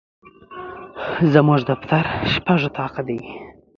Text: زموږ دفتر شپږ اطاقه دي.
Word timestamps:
زموږ 1.33 1.59
دفتر 1.69 2.03
شپږ 2.31 2.59
اطاقه 2.69 3.01
دي. 3.07 3.19